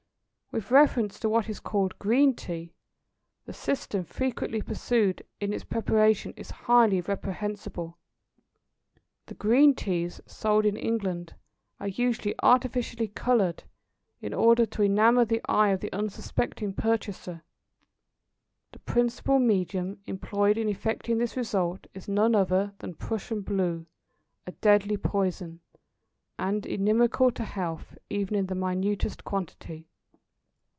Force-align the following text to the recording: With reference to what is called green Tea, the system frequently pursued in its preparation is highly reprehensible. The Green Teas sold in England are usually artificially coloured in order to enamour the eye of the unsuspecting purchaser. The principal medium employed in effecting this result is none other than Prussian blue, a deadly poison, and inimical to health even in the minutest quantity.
With 0.53 0.69
reference 0.69 1.17
to 1.21 1.29
what 1.29 1.47
is 1.47 1.61
called 1.61 1.97
green 1.97 2.35
Tea, 2.35 2.73
the 3.45 3.53
system 3.53 4.03
frequently 4.03 4.61
pursued 4.61 5.23
in 5.39 5.53
its 5.53 5.63
preparation 5.63 6.33
is 6.35 6.51
highly 6.51 6.99
reprehensible. 6.99 7.97
The 9.27 9.33
Green 9.35 9.73
Teas 9.73 10.19
sold 10.25 10.65
in 10.65 10.75
England 10.75 11.35
are 11.79 11.87
usually 11.87 12.35
artificially 12.43 13.07
coloured 13.07 13.63
in 14.19 14.33
order 14.33 14.65
to 14.65 14.83
enamour 14.83 15.23
the 15.23 15.39
eye 15.47 15.69
of 15.69 15.79
the 15.79 15.89
unsuspecting 15.93 16.73
purchaser. 16.73 17.43
The 18.73 18.79
principal 18.79 19.39
medium 19.39 20.01
employed 20.05 20.57
in 20.57 20.67
effecting 20.67 21.17
this 21.17 21.37
result 21.37 21.87
is 21.93 22.09
none 22.09 22.35
other 22.35 22.73
than 22.79 22.95
Prussian 22.95 23.39
blue, 23.39 23.85
a 24.45 24.51
deadly 24.51 24.97
poison, 24.97 25.61
and 26.37 26.65
inimical 26.65 27.31
to 27.31 27.45
health 27.45 27.97
even 28.09 28.35
in 28.35 28.47
the 28.47 28.55
minutest 28.55 29.23
quantity. 29.23 29.87